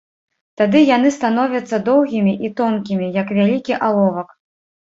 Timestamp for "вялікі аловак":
3.41-4.29